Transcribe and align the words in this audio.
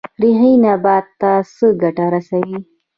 ریښې 0.21 0.51
نبات 0.63 1.05
ته 1.19 1.31
څه 1.55 1.67
ګټه 1.81 2.05
رسوي؟ 2.13 2.57